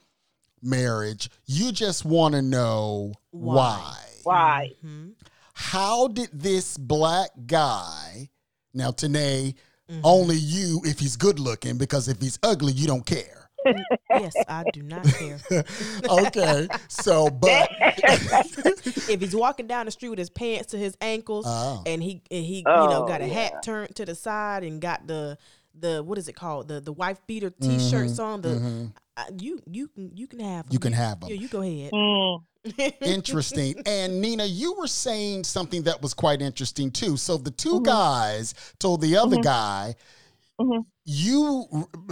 [0.61, 1.29] marriage.
[1.45, 3.77] You just want to know Why?
[3.77, 3.95] why.
[4.23, 4.71] Why?
[4.85, 5.13] Mhm.
[5.53, 8.29] How did this black guy,
[8.73, 9.55] now, Tanae,
[9.89, 10.01] Mhm.
[10.03, 13.38] only you if he's good looking, because if he's ugly, you don't care.
[13.65, 15.39] Yes, I do not care.
[16.09, 16.67] okay.
[16.87, 17.69] So, but.
[19.09, 21.83] if he's walking down the street with his pants to his ankles Oh.
[21.85, 23.33] and he and he you know Oh, got a yeah.
[23.33, 25.37] hat turned to the side and got the
[25.79, 28.91] the what is it called the the wife beater t-shirts on the mhm.
[29.17, 30.71] uh, you you can you can have 'em.
[30.71, 31.29] You can have 'em.
[31.29, 32.43] yeah you go ahead Mm.
[33.01, 33.75] interesting.
[33.85, 37.15] And Nina, you were saying something that was quite interesting too.
[37.15, 37.83] So the 2 Mm-hmm.
[37.83, 39.95] guys told the other guy,
[40.59, 40.85] Mhm.
[41.05, 41.65] you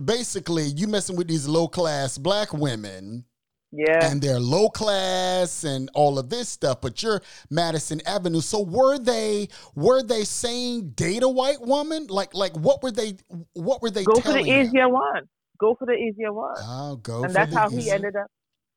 [0.03, 3.25] basically you messing with these low class black women
[3.71, 4.09] Yeah.
[4.09, 8.39] and they're low class and all of this stuff, but you're Madison Avenue.
[8.41, 12.07] So were they were they saying date a white woman?
[12.07, 13.17] Like like what were they
[13.53, 14.65] what were they Go for telling the him?
[14.67, 15.27] easier one.
[15.59, 16.55] Go for the easier one.
[16.59, 18.27] Oh, go and for that's the how he ended up.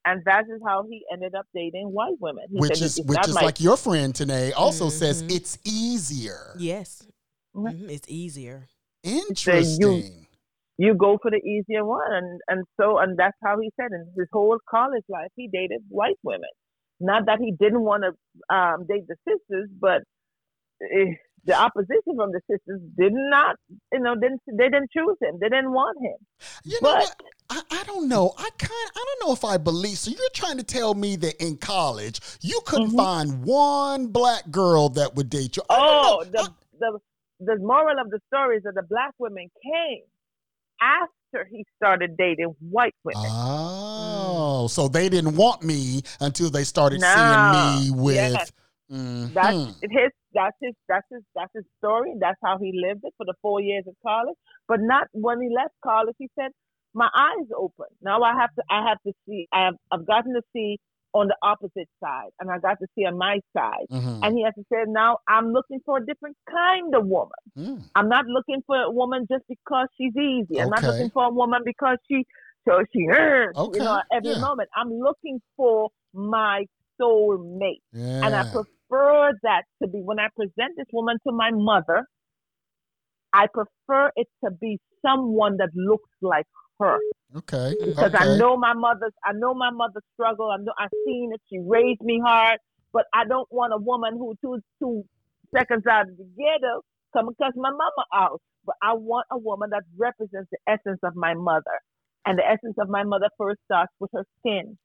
[0.07, 2.47] And that is how he ended up dating white women.
[2.51, 5.31] He which said, is which is my- like your friend today also says Mhm.
[5.37, 6.57] it's easier.
[6.59, 7.07] yes
[7.55, 7.67] Mhm.
[7.83, 8.67] Mhm, it's easier
[9.03, 10.27] Interesting.
[10.79, 14.07] you go for the easier one and and so and that's how he said in
[14.17, 16.49] his whole college life he dated white women
[17.01, 20.03] not that he didn't want to um, date the sisters but
[20.83, 21.13] eh,
[21.45, 23.57] the opposition from the sisters did not
[23.93, 26.17] you know didn't they didn't choose him they didn't want him
[26.65, 27.17] You know but what?
[27.53, 28.33] I, I don't know.
[28.39, 29.99] I kind I don't know if I believe.
[29.99, 32.97] So you're trying to tell me that in college you couldn't Mhm.
[32.97, 35.63] find one black girl that would date you.
[35.69, 36.99] I oh the the
[37.41, 40.03] the moral of the story is that the black women came
[40.81, 47.01] after he started dating white women Oh, so they didn't want me until they started
[47.01, 47.07] No.
[47.15, 48.15] seeing me with.
[48.17, 48.53] Yes.
[48.91, 49.33] Mhm.
[49.33, 50.11] That's his.
[50.35, 50.75] That's his.
[50.89, 51.23] That's his.
[51.35, 52.13] That's his story.
[52.19, 54.37] That's how he lived it for the four years of college.
[54.67, 56.17] But not when he left college.
[56.19, 56.51] He said,
[56.93, 57.87] "My eyes open.
[58.03, 58.63] Now I have to.
[58.69, 59.47] I have to see.
[59.53, 59.75] I have.
[59.93, 60.79] I've gotten to see
[61.13, 63.87] on the opposite side, and I got to see on my side.
[63.91, 64.21] Mhm.
[64.23, 67.43] And he has to say, now I'm looking for a different kind of woman.
[67.59, 67.83] Mm.
[67.97, 70.61] I'm not looking for a woman just because she's easy.
[70.61, 72.25] I'm not looking for a woman because she
[72.69, 74.39] so she hurts, Okay, you know, every yeah.
[74.41, 74.69] moment.
[74.77, 76.67] I'm looking for my
[76.99, 77.83] soul mate.
[77.93, 78.27] Yeah.
[78.27, 82.07] And I prefer that to be when I present this woman to my mother,
[83.33, 86.47] I prefer it to be someone that looks like
[86.79, 86.99] her.
[87.37, 87.75] Okay.
[87.85, 88.25] Because okay.
[88.25, 90.51] I know my mother's I know my mother's struggle.
[90.51, 91.41] I know I've seen it.
[91.51, 92.59] She raised me hard.
[92.93, 95.05] But I don't want a woman who two two
[95.55, 98.41] seconds out of the ghetto come and cuss my mama out.
[98.65, 101.79] But I want a woman that represents the essence of my mother.
[102.27, 104.77] And the essence of my mother first starts with her skin.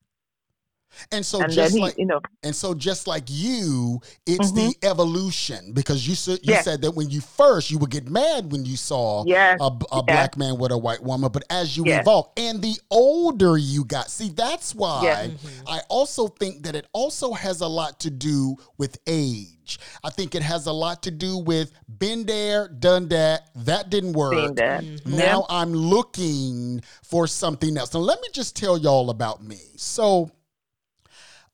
[1.11, 4.61] And so and just he, like you know, and so just like you, it's the
[4.61, 4.89] Mm-hmm.
[4.91, 6.63] evolution because you said you Yes.
[6.65, 9.71] said that when you first you would get mad when you saw yes, a, a
[9.91, 10.03] yes.
[10.07, 12.01] black man with a white woman, but as you Yes.
[12.01, 15.27] evolve and the older you got, see that's why Yes.
[15.29, 15.67] Mm-hmm.
[15.67, 19.79] I also think that it also has a lot to do with age.
[20.03, 24.13] I think it has a lot to do with been there, done that, that didn't
[24.13, 24.31] work.
[24.31, 24.81] being there.
[25.05, 27.93] Now I'm looking for something else.
[27.93, 29.57] Now let me just tell y'all about me.
[29.75, 30.29] So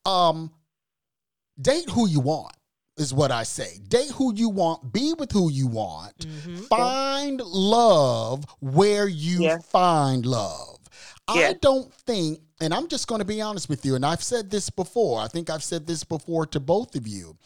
[0.06, 0.50] um
[1.60, 2.54] date who you want
[2.98, 3.78] is what I say.
[3.88, 6.18] Date who you want, be with who you want.
[6.18, 6.56] Mm-hmm.
[6.64, 9.58] Find love where you Yeah.
[9.58, 10.78] find love.
[11.28, 14.50] I don't think and I'm just going to be honest with you and I've said
[14.50, 15.20] this before.
[15.20, 17.36] I think I've said this before to both of you.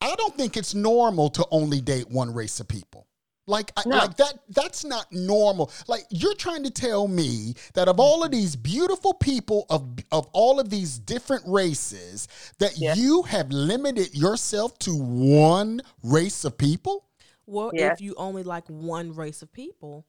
[0.00, 3.06] I don't think it's normal to only date one race of people.
[3.46, 3.96] Like, I, No.
[3.98, 4.38] like that.
[4.48, 5.70] That's not normal.
[5.86, 10.26] Like you're trying to tell me that of all of these beautiful people of of
[10.32, 12.26] all of these different races,
[12.58, 12.94] that Yeah.
[12.94, 17.04] you have limited yourself to one race of people.
[17.46, 17.94] Well, Yes.
[17.94, 20.06] if you only like one race of people,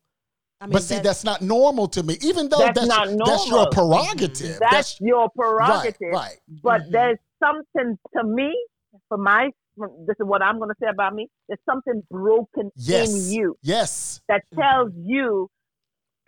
[0.61, 2.17] I mean, but see, that's not normal to me.
[2.21, 4.57] Even though That's that's not that's your prerogative.
[4.71, 6.13] That's, your prerogative.
[6.13, 6.13] right.
[6.13, 6.37] right.
[6.63, 6.91] But Mhm.
[6.91, 8.55] there's something to me,
[9.09, 11.27] for my, this is what I'm going to say about me.
[11.47, 13.09] There's something broken Yes.
[13.09, 14.21] in you Yes.
[14.29, 15.49] that tells you,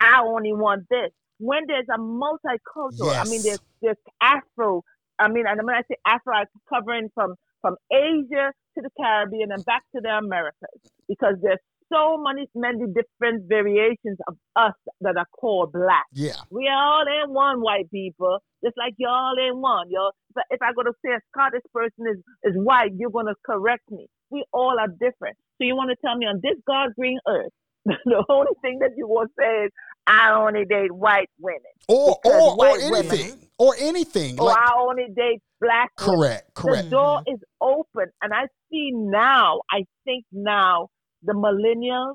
[0.00, 1.10] I only want this.
[1.38, 4.82] When there's a multicultural, I mean, there's there's Afro.
[5.18, 9.50] I mean, and when I say Afro, I'm covering from from Asia to the Caribbean
[9.52, 11.58] and back to the Americas because there's
[11.92, 16.06] so many many different variations of us that are called black.
[16.12, 16.40] Yeah.
[16.50, 19.90] We all in one, white people, just like y'all in one.
[19.90, 23.26] Y'all, but if I go to say a Scottish person is, is white, you're going
[23.26, 24.06] to correct me.
[24.30, 25.36] We all are different.
[25.58, 27.52] So you want to tell me on this God green earth,
[27.84, 29.70] the only thing that you will say is,
[30.06, 31.60] I only date white women.
[31.86, 33.48] Or or or white women- anything.
[33.58, 34.38] Or anything.
[34.38, 36.14] Or Like I only date black women.
[36.20, 36.54] correct.
[36.54, 36.84] Correct.
[36.84, 37.34] The door mm-hmm.
[37.34, 38.06] is open.
[38.22, 40.88] And I see now, I think now,
[41.22, 42.14] the millennials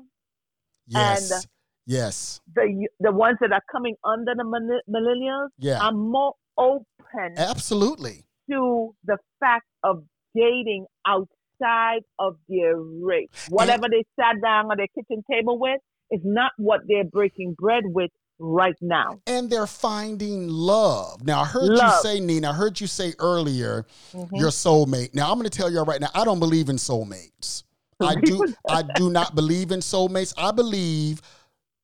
[0.86, 1.46] Yes.
[1.86, 2.40] Yes.
[2.54, 5.80] the the ones that are coming under the millen- millennials Yeah.
[5.84, 8.24] are more open Absolutely.
[8.50, 13.28] to the fact of dating outside of their race.
[13.50, 17.84] Whatever they sat down on their kitchen table with is not what they're breaking bread
[17.86, 19.20] with right now.
[19.26, 21.24] And they're finding love.
[21.24, 24.34] Now, I heard you say, Nina, I heard you say earlier, Mm-hmm.
[24.36, 25.14] your soulmate.
[25.14, 27.62] Now, I'm going to tell you right now, I don't believe in soulmates.
[28.04, 30.32] I do I do not believe in soulmates.
[30.36, 31.20] I believe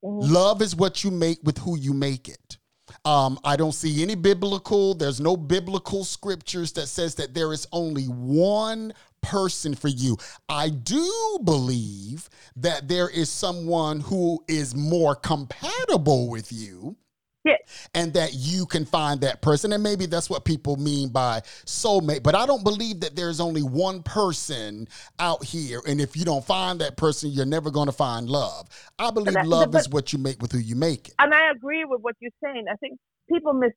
[0.04, 0.32] Mm-hmm.
[0.32, 2.58] love is what you make with who you make it.
[3.04, 7.66] Um, I don't see any biblical, there's no biblical scriptures that says that there is
[7.70, 10.16] only one person for you.
[10.48, 16.96] I do believe that there is someone who is more compatible with you
[17.44, 17.88] Yes.
[17.94, 19.72] and that you can find that person.
[19.72, 22.22] And maybe that's what people mean by soulmate.
[22.22, 24.86] But I don't believe that there's only one person
[25.18, 25.80] out here.
[25.86, 28.68] And if you don't find that person, you're never going to find love.
[28.98, 31.14] I believe love but- is what you make with who you make it.
[31.18, 32.66] And I agree with what you're saying.
[32.70, 32.98] I think
[33.32, 33.72] people miscue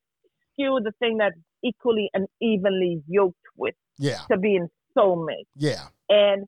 [0.84, 4.20] the thing that's equally and evenly yoked with Yeah.
[4.30, 5.46] to being soulmate.
[5.56, 5.86] Yeah.
[6.10, 6.46] And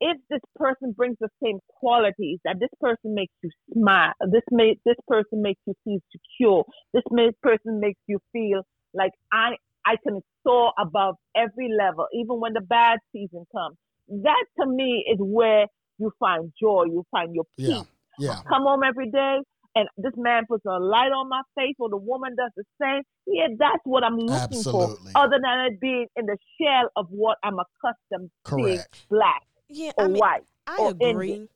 [0.00, 4.76] if this person brings the same qualities, that this person makes you smile, this may,
[4.84, 8.62] this person makes you feel secure, this may, person makes you feel
[8.94, 13.76] like I I can soar above every level, even when the bad season comes.
[14.08, 15.66] That to me is where
[15.98, 17.68] you find joy, you find your peace.
[17.68, 17.82] Yeah.
[18.18, 18.40] Yeah.
[18.48, 19.38] Come home every day,
[19.74, 23.02] and this man puts a light on my face, or the woman does the same.
[23.26, 25.12] Yeah, that's what I'm looking Absolutely.
[25.12, 25.22] for.
[25.22, 29.92] Other than it being in the shell of what I'm accustomed to being black Yeah,
[29.96, 30.44] or I mean, white.
[30.66, 31.28] I or agree.
[31.30, 31.48] Indian.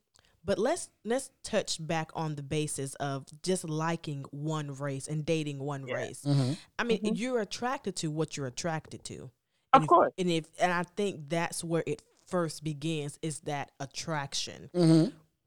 [0.47, 5.59] But let's let's touch back on the basis of just liking one race and dating
[5.59, 5.95] one Yeah.
[5.95, 6.23] race.
[6.23, 7.17] hmm I mean, Mhm.
[7.19, 9.31] you're attracted to what you're attracted to.
[9.73, 10.13] Of if- course.
[10.19, 14.69] and if and I think that's where it first begins is that attraction.
[14.75, 15.05] hmm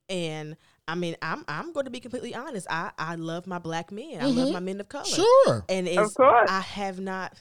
[0.10, 0.56] And
[0.88, 2.66] I mean, I'm I'm going to be completely honest.
[2.70, 4.20] I I love my black men.
[4.22, 4.54] I love Mhm.
[4.54, 5.06] my men of color.
[5.06, 5.66] Sure.
[5.70, 6.50] And it's, course.
[6.50, 7.34] I have not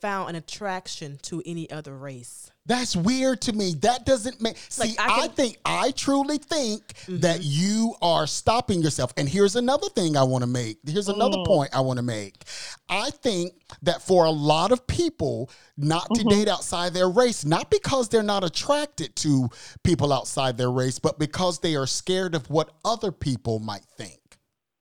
[0.00, 2.50] found an attraction to any other race.
[2.66, 3.74] That's weird to me.
[3.82, 4.54] That doesn't make.
[4.78, 5.34] Like, See, I I, can- Mm-hmm.
[5.34, 9.12] think I truly think that you are stopping yourself.
[9.18, 10.78] And here's another thing I want to make.
[10.86, 11.46] Here's another Mm.
[11.46, 12.44] point I want to make.
[12.88, 16.28] I think that for a lot of people, not Mm-hmm.
[16.28, 19.48] to date outside their race, not because they're not attracted to
[19.82, 24.20] people outside their race, but because they are scared of what other people might think.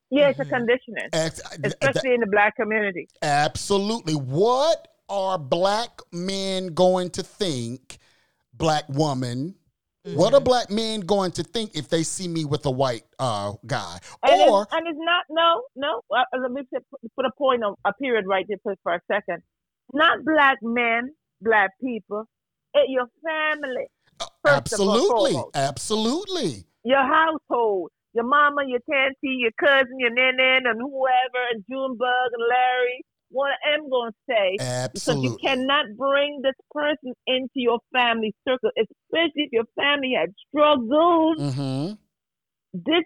[0.09, 0.53] Yeah, it's a Mm-hmm.
[0.55, 3.07] conditioning, Ex- especially in the black community.
[3.21, 4.13] Absolutely.
[4.13, 7.99] What are black men going to think,
[8.53, 9.55] black woman?
[10.05, 10.43] What are Mm-hmm.
[10.43, 13.99] black men going to think if they see me with a white uh, guy?
[14.23, 16.01] And, Or it's, and it's not, no, no.
[16.11, 16.63] Uh, let me
[17.15, 19.43] put, a point on a period right there for, for a second.
[19.93, 22.25] Not black men, black people,
[22.73, 23.85] it, your family,
[24.43, 26.65] first of all, absolutely, absolutely.
[26.83, 32.43] your household, your mama, your auntie, your cousin, your nan and whoever, and Junebug and
[32.49, 33.05] Larry.
[33.33, 34.57] What I'm going to say,
[34.93, 40.29] because you cannot bring this person into your family circle, especially if your family had
[40.47, 41.55] struggles.
[41.55, 41.93] hmm
[42.73, 43.03] This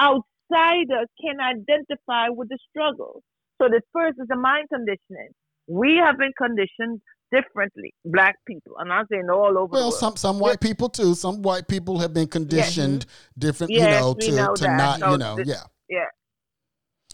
[0.00, 3.22] outsider can identify with the struggle.
[3.60, 5.30] So the first is the mind conditioning.
[5.68, 10.16] We have been conditioned differently, black people, and I'm saying all over the Well, some
[10.16, 11.14] some white people too.
[11.14, 13.06] Some white people have been conditioned
[13.38, 14.76] different, you Yes, know, to know to that.
[14.76, 15.62] not, So you know, this- yeah.
[15.88, 16.04] Yeah.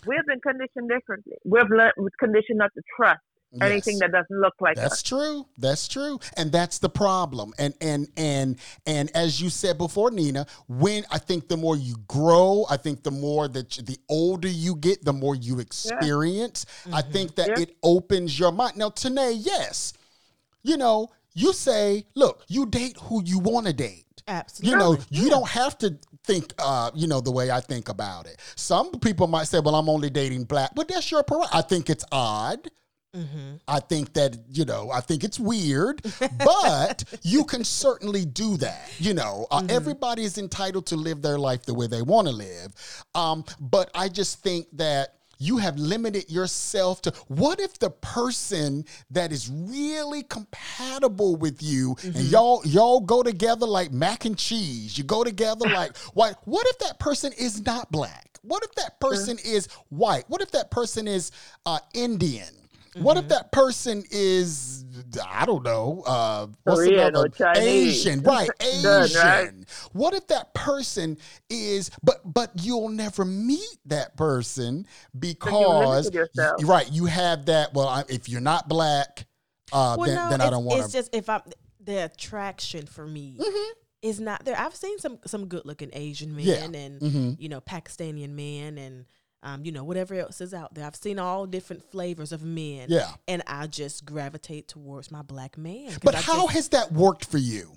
[0.06, 1.36] We've been conditioned differently.
[1.44, 3.20] We've learned, we're conditioned not to trust
[3.60, 4.00] anything Yes.
[4.00, 4.82] that doesn't look like that.
[4.82, 5.02] That's us.
[5.02, 5.46] true.
[5.58, 6.18] That's true.
[6.36, 7.54] And that's the problem.
[7.58, 11.96] And and and and as you said before, Nina, when I think the more you
[12.08, 16.66] grow, I think the more that you, the older you get, the more you experience.
[16.86, 17.12] I mm-hmm.
[17.12, 17.62] think that Yeah.
[17.62, 18.76] it opens your mind.
[18.76, 19.92] Now, Tanae, yes,
[20.62, 24.04] you know, you say, look, you date who you want to date.
[24.26, 24.70] Absolutely.
[24.70, 28.26] You know, you don't have to think, uh, you know, the way I think about
[28.26, 28.40] it.
[28.56, 31.54] Some people might say, well, I'm only dating black, but that's your prerogative.
[31.54, 32.70] I think it's odd.
[33.14, 33.56] Mm-hmm.
[33.68, 36.02] I think that, you know, I think it's weird,
[36.38, 38.90] but you can certainly do that.
[38.98, 42.34] You know, uh, everybody is entitled to live their life the way they want to
[42.34, 42.74] live.
[43.14, 48.84] Um, but I just think that you have limited yourself to what if the person
[49.10, 54.96] that is really compatible with you and y'all y'all go together like mac and cheese.
[54.96, 56.34] You go together like white.
[56.44, 58.38] What if that person is not black?
[58.42, 60.24] What if that person is white?
[60.28, 61.30] What if that person is
[61.66, 62.63] uh, indian
[62.96, 64.84] what if that person is
[65.28, 68.06] I don't know, uh what's Korean or another Chinese.
[68.06, 68.48] Asian, right?
[68.82, 69.20] Done, Asian.
[69.20, 69.50] right?
[69.92, 71.18] What if that person
[71.50, 74.86] is but but you'll never meet that person
[75.18, 76.60] because limited yourself.
[76.64, 79.26] right, you have that well I, if you're not black
[79.72, 81.40] uh Well, then, no, then I it's- don't want It's just if I
[81.82, 83.38] the attraction for me
[84.02, 84.58] is not there.
[84.58, 86.64] I've seen some some good looking Asian men Yeah.
[86.80, 89.04] and hmm you know Pakistani men and
[89.44, 90.84] um, you know whatever else is out there.
[90.84, 92.86] I've seen all different flavors of men.
[92.88, 93.12] Yeah.
[93.28, 95.92] and I just gravitate towards my black man.
[96.02, 97.76] But I how just- has that worked for you?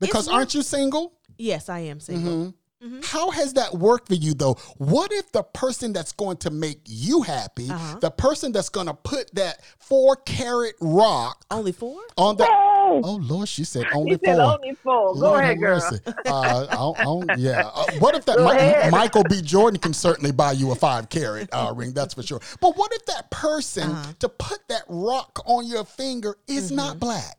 [0.00, 1.14] Because aren't you single?
[1.38, 2.32] yes, I am single.
[2.32, 2.54] Mhm.
[2.84, 3.04] Mhm.
[3.04, 4.54] How has that worked for you though?
[4.78, 7.98] What if the person that's going to make you happy, Uh-huh.
[8.00, 12.00] the person that's going to put that four carat rock Only four?
[12.18, 12.50] on the Hey,
[13.02, 14.44] Oh Lord, she said he only said four.
[14.44, 15.14] only four.
[15.14, 15.82] Go Lord ahead, have girl.
[16.26, 17.70] Uh, I don't- I don't- yeah.
[17.74, 19.40] Uh, what if that Mi- Michael B.
[19.40, 21.92] Jordan can certainly buy you a five carat uh, ring?
[21.92, 22.40] That's for sure.
[22.60, 24.12] But what if that person Uh-huh.
[24.20, 26.76] to put that rock on your finger is Mm-hmm.
[26.76, 27.38] not black?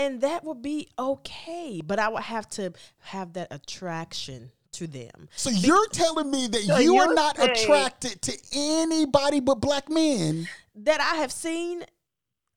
[0.00, 5.28] And that would be okay but i would have to have that attraction to them
[5.34, 9.88] So you're telling me that So you are not saying- attracted to anybody but black
[9.88, 10.48] men?
[10.76, 11.84] that i have seen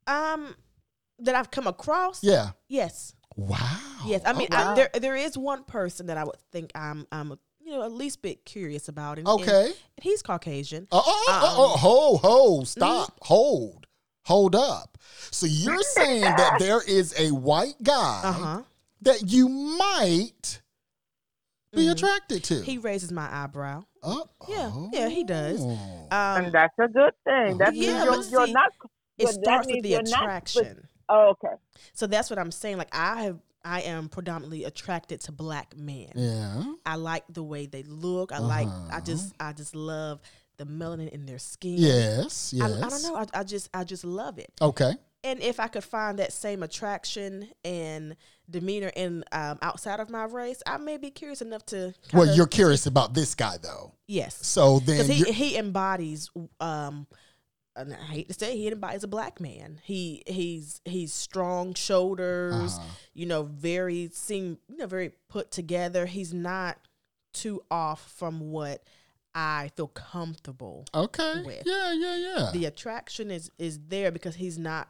[0.07, 0.55] um
[1.19, 2.51] that i've come across Yeah.
[2.67, 3.57] yes Wow.
[4.05, 4.61] yes i mean Okay.
[4.61, 7.33] I, there there is one person that i would think i'm i'm
[7.65, 9.71] you know at least bit curious about and, and okay.
[10.01, 13.25] he's caucasian Oh, oh, oh, oh, Um, ho, ho, stop, mm-hmm.
[13.25, 13.87] hold,
[14.25, 14.97] hold up.
[15.31, 18.61] So you're saying that there is a white guy uh-huh
[19.01, 20.61] that you might
[21.73, 21.91] be Mhm.
[21.91, 22.61] attracted to?
[22.61, 25.61] he raises my eyebrow Oh, Yeah, yeah, he does.
[25.61, 27.57] um and that's a good thing.
[27.57, 28.71] That means Yeah, you're, but you're see, not.
[29.17, 31.55] it starts with the you're not- but- attraction Oh, okay.
[31.93, 36.09] so that's what i'm saying like i have i am predominantly attracted to black men
[36.15, 36.63] yeah.
[36.85, 38.31] I like the way they look.
[38.33, 38.67] I like.
[38.67, 39.01] I Uh-huh.
[39.01, 39.33] just.
[39.39, 40.19] I just love
[40.57, 41.75] the melanin in their skin.
[41.77, 42.53] Yes.
[42.53, 42.81] I, Yes.
[42.83, 43.15] I don't know.
[43.15, 43.69] I, I just.
[43.73, 44.51] I just love it.
[44.61, 44.93] Okay.
[45.25, 48.17] And if I could find that same attraction and
[48.49, 51.93] demeanor in um, outside of my race, I may be curious enough to.
[52.13, 53.93] Well, you're curious about this guy though.
[54.07, 56.29] yes, So then, because he he embodies.
[56.59, 57.07] Um,
[57.75, 59.79] and I hate to say he embodies a black man.
[59.83, 62.53] He he's he's strong shoulders.
[62.53, 62.87] Uh-huh.
[63.13, 66.05] You know, very seem you know very put together.
[66.05, 66.77] He's not
[67.33, 68.83] too off from what
[69.35, 70.85] I feel comfortable.
[70.93, 71.41] okay.
[71.45, 71.63] with.
[71.65, 71.93] Yeah.
[71.93, 72.15] Yeah.
[72.17, 72.49] Yeah.
[72.53, 74.89] The attraction is is there because he's not.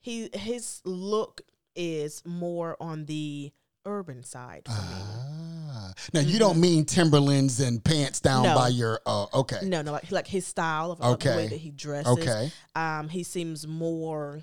[0.00, 1.42] He his look
[1.74, 3.52] is more on the
[3.84, 4.78] urban side for me.
[4.80, 5.92] Ah.
[6.14, 8.54] Now you don't mean Timberlands and pants down Mm-hmm.
[8.54, 8.60] No.
[8.60, 9.00] by your.
[9.04, 9.58] Uh, okay.
[9.62, 12.18] No, no, like, like his style of, of the way that he dresses.
[12.18, 12.50] Okay.
[12.74, 14.40] Um, he seems more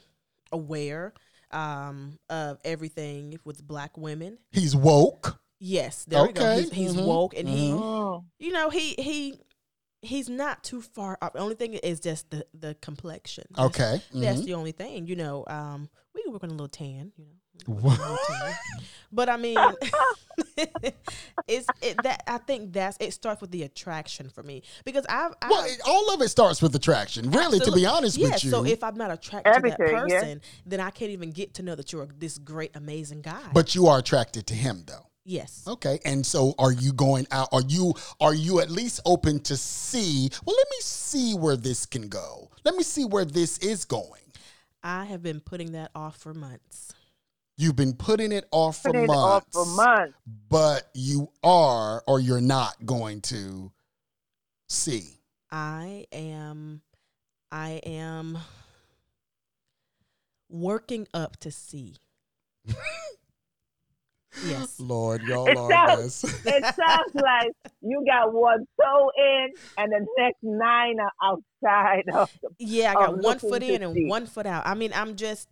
[0.51, 1.13] aware
[1.51, 4.37] um of everything with black women.
[4.51, 5.39] He's woke.
[5.65, 6.41] Yes, there we go.
[6.43, 8.25] Okay, He's, he's mhm, woke and he Oh.
[8.37, 9.39] you know, he he
[10.01, 11.33] he's not too far up.
[11.33, 13.45] The only thing is just the the complexion.
[13.51, 14.01] That's- Okay.
[14.13, 14.45] That's mhm.
[14.45, 15.45] the only thing, you know.
[15.47, 17.31] Um, we can work on a little tan, you know.
[17.67, 17.83] What?
[17.83, 18.53] work on a little tan.
[19.13, 19.57] But I mean,
[21.47, 25.33] it's it that I think that's it starts with the attraction for me because I've,
[25.41, 27.31] I've Well, it, all of it starts with attraction.
[27.31, 28.49] Really, to be honest yeah, with you.
[28.51, 30.19] so if I'm not attracted to that Everything, yeah.
[30.19, 33.39] person, then I can't even get to know that you're this great, amazing guy.
[33.53, 35.07] but you are attracted to him, though.
[35.25, 37.49] Yes, Okay, and so are you going out?
[37.51, 40.29] Are you are you at least open to see?
[40.45, 42.49] Well, let me see where this can go.
[42.63, 44.21] Let me see where this is going.
[44.83, 46.93] I have been putting that off for months.
[47.55, 50.17] You've been putting it off for Put it months, off for months.
[50.49, 53.71] but you are or you're not going to
[54.67, 55.19] see.
[55.51, 56.81] I am,
[57.51, 58.39] I am
[60.49, 61.95] working up to see.
[64.47, 64.75] yes.
[64.79, 66.45] Lord, y'all It are sounds- this.
[66.45, 72.29] It sounds like you got one toe in and the next nine are outside of
[72.57, 74.07] Yeah, I got one foot in and see.
[74.07, 74.65] one foot out.
[74.65, 75.49] I mean, I'm just,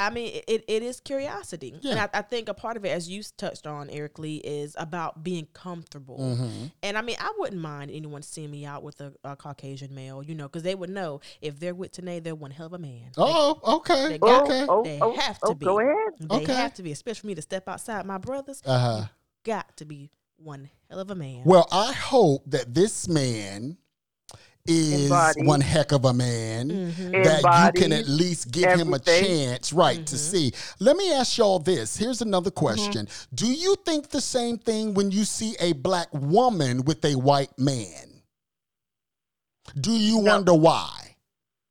[0.00, 1.72] I mean, it, it is curiosity.
[1.84, 4.74] And I, I think a part of it, as you touched on, Eric Lee, is
[4.76, 6.18] about being comfortable.
[6.18, 6.72] Mhm.
[6.82, 10.20] And I mean, I wouldn't mind anyone seeing me out with a, a Caucasian male,
[10.22, 12.78] you know, because they would know if they're with Tanae, they're one hell of a
[12.78, 13.12] man.
[13.16, 14.66] They- Oh, okay, they got- okay.
[14.68, 15.64] Oh, They oh, have oh, to be.
[15.64, 15.94] Go ahead.
[16.18, 16.54] They Okay.
[16.54, 18.62] have to be, especially for me to step outside my brothers.
[18.66, 19.04] Uh huh.
[19.44, 21.42] Got to be one hell of a man.
[21.44, 23.78] Well, I hope that this man
[24.66, 25.46] is Embodies.
[25.46, 26.70] one heck of a man.
[26.70, 27.24] Mhm.
[27.24, 30.04] That you can at least give him a chance, right, Mm-hmm.
[30.04, 30.52] to see.
[30.80, 31.96] Let me ask y'all this.
[31.98, 33.06] Here's another question.
[33.34, 37.58] Do you think the same thing when you see a black woman with a white
[37.58, 38.22] man?
[39.78, 40.32] Do you No.
[40.32, 41.16] wonder why?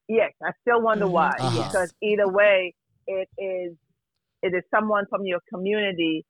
[0.08, 1.12] Yes, I still wonder Mhm.
[1.12, 1.32] why.
[1.40, 1.64] Uh-huh.
[1.64, 2.76] Because either way,
[3.08, 3.76] it is
[4.44, 6.26] it is someone from your community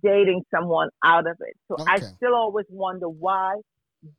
[0.00, 1.56] dating someone out of it.
[1.66, 3.56] So I still always wonder why.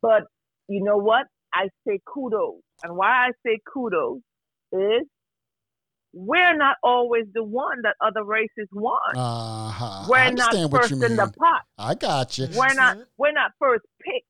[0.02, 0.28] But
[0.68, 1.28] you know what?
[1.58, 2.62] I say kudos.
[2.84, 4.20] And why I say kudos
[4.72, 5.08] is
[6.14, 9.18] we're not always the one that other races want.
[9.18, 9.86] Uh huh.
[9.86, 11.62] I we're not first in the pot.
[11.78, 12.48] I got you.
[12.56, 13.06] We're not Mhm.
[13.18, 14.24] we're not first pick.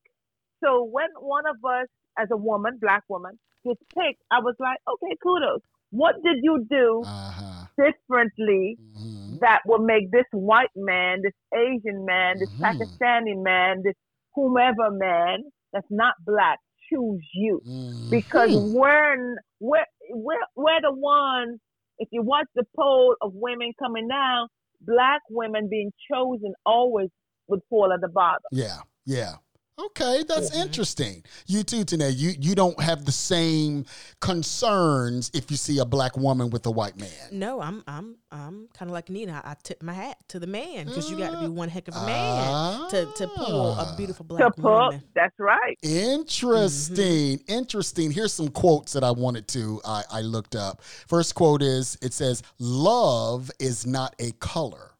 [0.62, 4.78] So when one of us as a woman, black woman, gets picked, I was like,
[4.88, 5.60] okay, kudos.
[5.90, 7.66] What did you do Uh huh.
[7.76, 12.64] differently hmm that will make this white man, this Asian man, this Mhm.
[12.64, 13.94] Pakistani man, this
[14.34, 16.58] whomever man that's not black
[16.90, 18.10] choose you Mhm.
[18.10, 21.60] because we're we're we're we're the ones.
[21.98, 24.48] If you watch the poll of women coming down,
[24.80, 27.08] black women being chosen always
[27.48, 28.42] would fall at the bottom.
[28.52, 29.34] Yeah, yeah.
[29.80, 30.60] Okay, that's Mhm.
[30.62, 31.24] interesting.
[31.46, 32.16] You too, Tanae.
[32.16, 33.84] You you don't have the same
[34.20, 37.10] concerns if you see a black woman with a white man.
[37.30, 39.40] No, I'm I'm I'm kind of like Nina.
[39.44, 41.94] I tip my hat to the man because you got to be one heck of
[41.96, 43.94] a man to to pull a Ah.
[43.96, 45.02] beautiful To black put, woman.
[45.14, 45.78] that's right.
[45.82, 47.38] Interesting.
[47.46, 48.10] Interesting.
[48.10, 50.82] Here's some quotes that I wanted to I, I looked up.
[50.82, 54.92] First quote is it says, Love is not a color.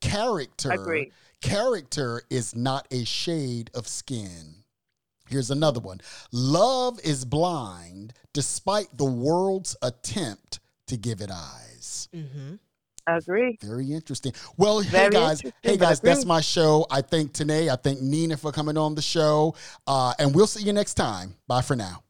[0.00, 1.12] Character Agree.
[1.40, 4.54] Character is not a shade of skin.
[5.28, 6.00] Here's another one.
[6.32, 12.08] Love is blind despite the world's attempt to give it eyes.
[12.14, 12.54] Mm-hmm.
[13.06, 13.58] Agree.
[13.62, 14.32] Very interesting.
[14.56, 16.86] Well, hey guys, hey guys, that's my show.
[16.90, 19.54] I thank Tanae, I thank Nina for coming on the show,
[19.86, 21.34] uh, and we'll see you next time.
[21.48, 22.02] Bye for now.